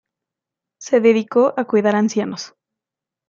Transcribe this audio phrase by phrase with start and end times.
[0.79, 2.55] Se dedicó a cuidar ancianos.